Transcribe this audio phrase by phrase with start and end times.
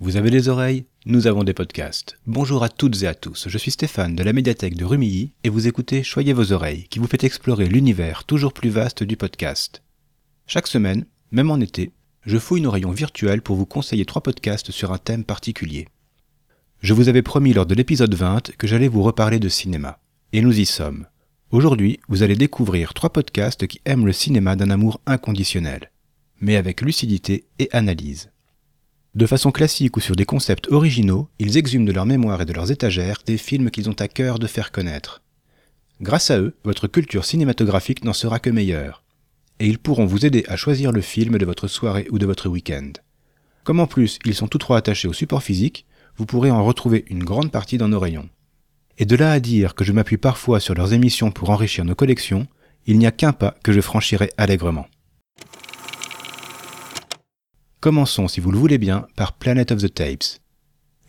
[0.00, 2.20] Vous avez des oreilles Nous avons des podcasts.
[2.24, 5.48] Bonjour à toutes et à tous, je suis Stéphane de la médiathèque de Rumilly et
[5.48, 9.82] vous écoutez Choyez vos oreilles qui vous fait explorer l'univers toujours plus vaste du podcast.
[10.46, 11.90] Chaque semaine, même en été,
[12.22, 15.88] je fouille nos rayons virtuels pour vous conseiller trois podcasts sur un thème particulier.
[16.80, 19.98] Je vous avais promis lors de l'épisode 20 que j'allais vous reparler de cinéma.
[20.32, 21.08] Et nous y sommes.
[21.50, 25.90] Aujourd'hui, vous allez découvrir trois podcasts qui aiment le cinéma d'un amour inconditionnel,
[26.40, 28.30] mais avec lucidité et analyse.
[29.18, 32.52] De façon classique ou sur des concepts originaux, ils exhument de leur mémoire et de
[32.52, 35.22] leurs étagères des films qu'ils ont à cœur de faire connaître.
[36.00, 39.02] Grâce à eux, votre culture cinématographique n'en sera que meilleure.
[39.58, 42.48] Et ils pourront vous aider à choisir le film de votre soirée ou de votre
[42.48, 42.92] week-end.
[43.64, 45.84] Comme en plus ils sont tous trois attachés au support physique,
[46.16, 48.28] vous pourrez en retrouver une grande partie dans nos rayons.
[48.98, 51.96] Et de là à dire que je m'appuie parfois sur leurs émissions pour enrichir nos
[51.96, 52.46] collections,
[52.86, 54.86] il n'y a qu'un pas que je franchirai allègrement.
[57.80, 60.40] Commençons, si vous le voulez bien, par Planet of the Tapes.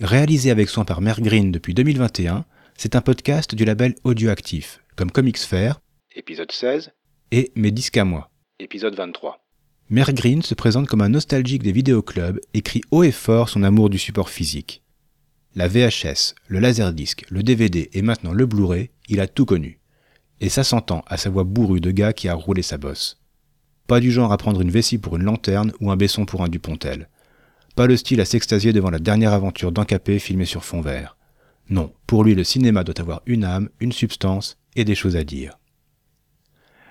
[0.01, 2.45] Réalisé avec soin par Mer Green depuis 2021,
[2.77, 5.81] c'est un podcast du label Audioactif, comme Comics Fair,
[6.15, 6.91] épisode 16,
[7.31, 8.29] et Mes disques à moi,
[8.59, 9.43] épisode 23.
[9.89, 13.63] Mer Green se présente comme un nostalgique des vidéoclubs et crie haut et fort son
[13.63, 14.83] amour du support physique.
[15.55, 19.79] La VHS, le laserdisc, le DVD et maintenant le Blu-ray, il a tout connu.
[20.39, 23.19] Et ça s'entend à sa voix bourrue de gars qui a roulé sa bosse.
[23.89, 26.47] Pas du genre à prendre une vessie pour une lanterne ou un baisson pour un
[26.47, 27.09] Dupontel.
[27.75, 31.17] Pas le style à s'extasier devant la dernière aventure d'Encapé filmée sur fond vert.
[31.71, 35.23] Non, pour lui le cinéma doit avoir une âme, une substance et des choses à
[35.23, 35.57] dire.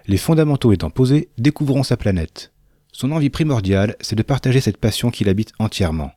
[0.08, 2.52] Les fondamentaux étant posés, découvrons sa planète.
[2.91, 6.10] Son envie primordiale, c'est de partager cette passion qu'il habite entièrement.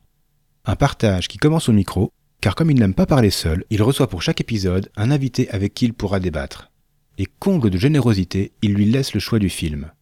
[0.64, 2.10] Un partage qui commence au micro,
[2.40, 5.74] car comme il n'aime pas parler seul, il reçoit pour chaque épisode un invité avec
[5.74, 6.72] qui il pourra débattre.
[7.18, 9.92] Et comble de générosité, il lui laisse le choix du film.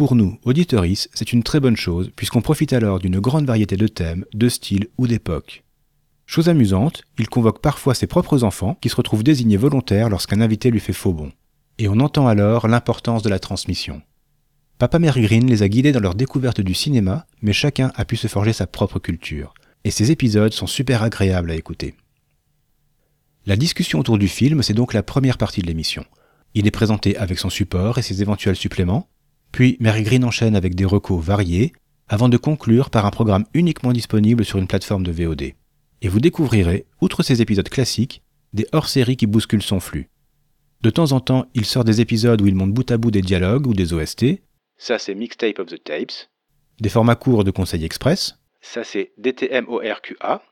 [0.00, 3.86] Pour nous, auditeuris, c'est une très bonne chose, puisqu'on profite alors d'une grande variété de
[3.86, 5.62] thèmes, de styles ou d'époques.
[6.24, 10.70] Chose amusante, il convoque parfois ses propres enfants, qui se retrouvent désignés volontaires lorsqu'un invité
[10.70, 11.32] lui fait faux bon.
[11.76, 14.00] Et on entend alors l'importance de la transmission.
[14.78, 18.16] Papa Mère Green les a guidés dans leur découverte du cinéma, mais chacun a pu
[18.16, 19.52] se forger sa propre culture.
[19.84, 21.94] Et ces épisodes sont super agréables à écouter.
[23.44, 26.06] La discussion autour du film, c'est donc la première partie de l'émission.
[26.54, 29.06] Il est présenté avec son support et ses éventuels suppléments,
[29.52, 31.72] puis Mary Green enchaîne avec des recos variés,
[32.08, 35.52] avant de conclure par un programme uniquement disponible sur une plateforme de VOD.
[36.02, 38.22] Et vous découvrirez, outre ces épisodes classiques,
[38.52, 40.08] des hors-séries qui bousculent son flux.
[40.82, 43.20] De temps en temps, il sort des épisodes où il monte bout à bout des
[43.20, 44.40] dialogues ou des OST.
[44.78, 46.28] Ça, c'est Mixtape of the Tapes.
[46.80, 48.38] Des formats courts de conseils express.
[48.62, 50.42] Ça, c'est DTMORQA.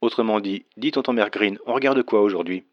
[0.00, 2.64] Autrement dit, dit tonton Mère Green, on regarde quoi aujourd'hui?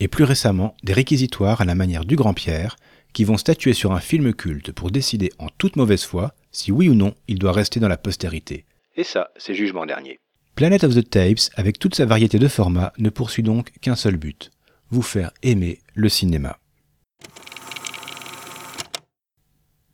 [0.00, 2.76] Et plus récemment, des réquisitoires à la manière du Grand-Pierre,
[3.12, 6.88] qui vont statuer sur un film culte pour décider en toute mauvaise foi si oui
[6.88, 8.64] ou non il doit rester dans la postérité.
[8.96, 10.18] Et ça, c'est jugement dernier.
[10.54, 14.16] Planet of the Tapes, avec toute sa variété de formats, ne poursuit donc qu'un seul
[14.16, 14.50] but,
[14.90, 16.58] vous faire aimer le cinéma.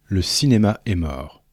[0.06, 1.44] Le cinéma est mort.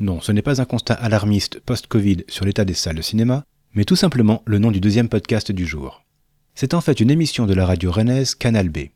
[0.00, 3.44] Non, ce n'est pas un constat alarmiste post-Covid sur l'état des salles de cinéma,
[3.74, 6.04] mais tout simplement le nom du deuxième podcast du jour.
[6.56, 8.88] C'est en fait une émission de la radio rennaise Canal B.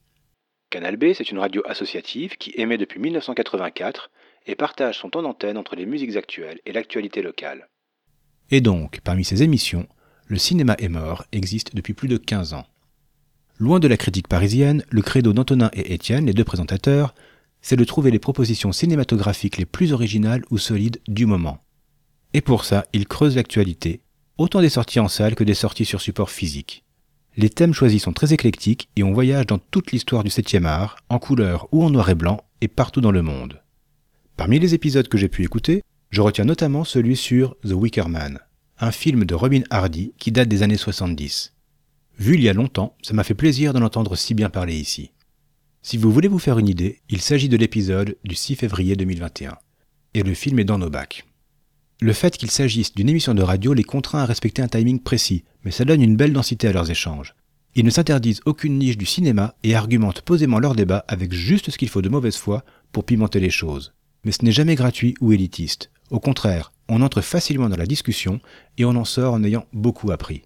[0.70, 4.10] Canal B, c'est une radio associative qui émet depuis 1984
[4.46, 7.68] et partage son temps d'antenne entre les musiques actuelles et l'actualité locale.
[8.50, 9.86] Et donc, parmi ces émissions,
[10.26, 12.66] Le cinéma est mort existe depuis plus de 15 ans.
[13.56, 17.14] Loin de la critique parisienne, le credo d'Antonin et Étienne, les deux présentateurs,
[17.62, 21.64] c'est de trouver les propositions cinématographiques les plus originales ou solides du moment.
[22.34, 24.02] Et pour ça, ils creusent l'actualité,
[24.36, 26.84] autant des sorties en salle que des sorties sur support physique.
[27.38, 30.96] Les thèmes choisis sont très éclectiques et on voyage dans toute l'histoire du 7e art,
[31.08, 33.62] en couleur ou en noir et blanc, et partout dans le monde.
[34.36, 38.40] Parmi les épisodes que j'ai pu écouter, je retiens notamment celui sur The Wicker Man,
[38.80, 41.54] un film de Robin Hardy qui date des années 70.
[42.18, 45.12] Vu il y a longtemps, ça m'a fait plaisir d'en entendre si bien parler ici.
[45.80, 49.56] Si vous voulez vous faire une idée, il s'agit de l'épisode du 6 février 2021.
[50.14, 51.27] Et le film est dans nos bacs.
[52.00, 55.42] Le fait qu'il s'agisse d'une émission de radio les contraint à respecter un timing précis,
[55.64, 57.34] mais ça donne une belle densité à leurs échanges.
[57.74, 61.76] Ils ne s'interdisent aucune niche du cinéma et argumentent posément leur débat avec juste ce
[61.76, 63.94] qu'il faut de mauvaise foi pour pimenter les choses.
[64.24, 65.90] Mais ce n'est jamais gratuit ou élitiste.
[66.10, 68.40] Au contraire, on entre facilement dans la discussion
[68.78, 70.42] et on en sort en ayant beaucoup appris.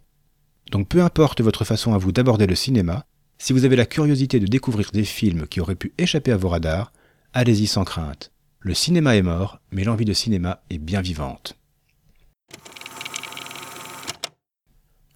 [0.71, 3.05] Donc peu importe votre façon à vous d'aborder le cinéma,
[3.37, 6.49] si vous avez la curiosité de découvrir des films qui auraient pu échapper à vos
[6.49, 6.93] radars,
[7.35, 8.32] allez-y sans crainte.
[8.65, 11.59] Le cinéma est mort, mais l'envie de cinéma est bien vivante.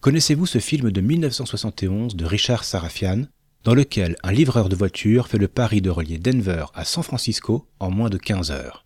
[0.01, 3.23] Connaissez-vous ce film de 1971 de Richard Sarafian,
[3.63, 7.69] dans lequel un livreur de voitures fait le pari de relier Denver à San Francisco
[7.79, 8.85] en moins de 15 heures?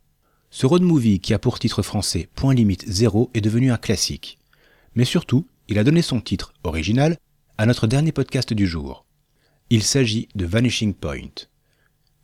[0.51, 4.39] Ce road movie qui a pour titre français Point limite zéro est devenu un classique.
[4.95, 7.17] Mais surtout, il a donné son titre, original,
[7.57, 9.07] à notre dernier podcast du jour.
[9.71, 11.49] Il s'agit de Vanishing Point.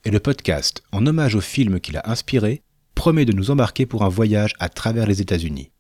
[0.07, 2.63] Et le podcast, en hommage au film qu'il a inspiré,
[2.95, 5.73] promet de nous embarquer pour un voyage à travers les États-Unis.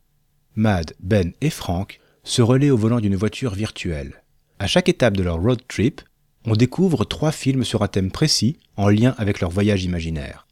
[0.56, 4.24] Mad, Ben et Frank se relaient au volant d'une voiture virtuelle.
[4.58, 6.02] À chaque étape de leur road trip,
[6.44, 10.48] on découvre trois films sur un thème précis en lien avec leur voyage imaginaire.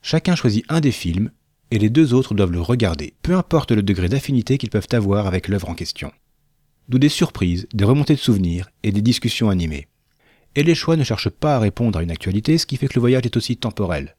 [0.00, 1.30] Chacun choisit un des films
[1.70, 5.26] et les deux autres doivent le regarder, peu importe le degré d'affinité qu'ils peuvent avoir
[5.26, 6.10] avec l'œuvre en question.
[6.88, 9.88] D'où des surprises, des remontées de souvenirs et des discussions animées.
[10.56, 12.94] Et les choix ne cherchent pas à répondre à une actualité, ce qui fait que
[12.94, 14.16] le voyage est aussi temporel.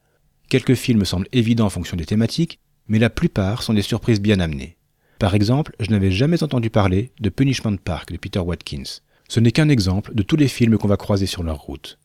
[0.50, 4.40] Quelques films semblent évidents en fonction des thématiques, mais la plupart sont des surprises bien
[4.40, 4.78] amenées.
[5.18, 9.02] Par exemple, je n'avais jamais entendu parler de Punishment Park de Peter Watkins.
[9.30, 11.98] Ce n'est qu'un exemple de tous les films qu'on va croiser sur leur route.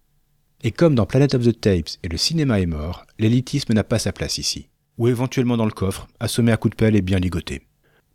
[0.63, 3.99] Et comme dans Planet of the Tapes et le cinéma est mort, l'élitisme n'a pas
[3.99, 4.69] sa place ici.
[4.99, 7.63] Ou éventuellement dans le coffre, assommé à coups de pelle et bien ligoté.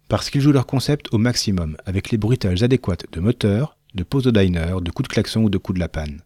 [0.08, 4.28] Parce qu'ils jouent leur concept au maximum, avec les bruitages adéquats de moteur, de pause
[4.28, 6.22] au diner, de coups de klaxon ou de coups de la panne.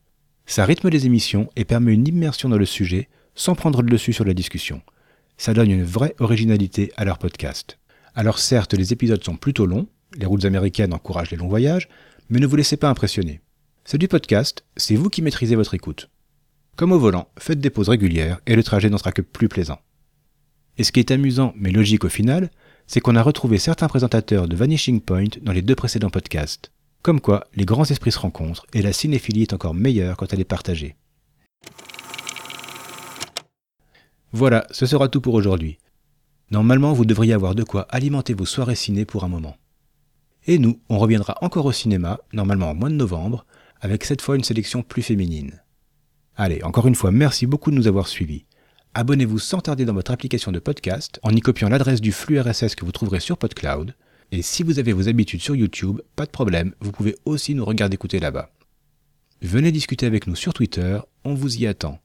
[0.45, 4.13] Ça rythme les émissions et permet une immersion dans le sujet sans prendre le dessus
[4.13, 4.81] sur la discussion.
[5.38, 7.77] Ça donne une vraie originalité à leur podcast.
[8.16, 9.88] Alors certes, les épisodes sont plutôt longs,
[10.18, 11.88] les routes américaines encouragent les longs voyages,
[12.30, 13.39] mais ne vous laissez pas impressionner.
[13.86, 16.10] C'est du podcast, c'est vous qui maîtrisez votre écoute.
[16.75, 19.80] Comme au volant, faites des pauses régulières et le trajet n'en sera que plus plaisant.
[20.77, 22.50] Et ce qui est amusant mais logique au final,
[22.88, 26.71] c'est qu'on a retrouvé certains présentateurs de Vanishing Point dans les deux précédents podcasts.
[27.01, 30.42] Comme quoi, les grands esprits se rencontrent et la cinéphilie est encore meilleure quand elle
[30.42, 30.96] est partagée.
[34.31, 35.80] Voilà, ce sera tout pour aujourd'hui.
[36.51, 39.56] Normalement, vous devriez avoir de quoi alimenter vos soirées ciné pour un moment.
[40.46, 43.45] Et nous, on reviendra encore au cinéma, normalement au mois de novembre,
[43.81, 45.62] avec cette fois une sélection plus féminine.
[46.36, 48.45] Allez, encore une fois, merci beaucoup de nous avoir suivis.
[48.94, 52.75] Abonnez-vous sans tarder dans votre application de podcast en y copiant l'adresse du flux RSS
[52.75, 53.95] que vous trouverez sur PodCloud.
[54.31, 57.66] Et si vous avez vos habitudes sur YouTube, pas de problème, vous pouvez aussi nous
[57.66, 58.52] regarder écouter là-bas.
[59.42, 62.00] Venez discuter avec nous sur Twitter, on vous y attend.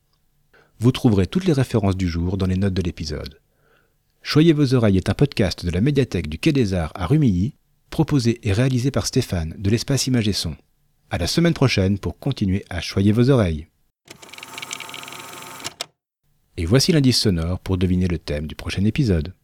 [0.78, 3.40] Vous trouverez toutes les références du jour dans les notes de l'épisode.
[4.22, 7.56] Choyez vos oreilles est un podcast de la médiathèque du Quai des Arts à Rumilly
[7.90, 10.56] proposé et réalisé par Stéphane de l'espace Image et Son.
[11.10, 13.68] À la semaine prochaine pour continuer à choyer vos oreilles.
[16.56, 19.34] Et voici l'indice sonore pour deviner le thème du prochain épisode.